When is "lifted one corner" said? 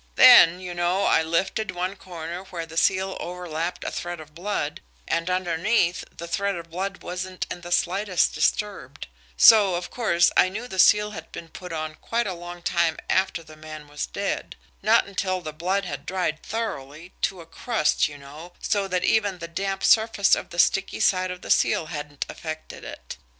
1.21-2.41